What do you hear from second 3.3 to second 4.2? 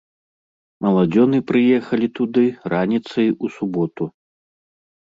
у суботу.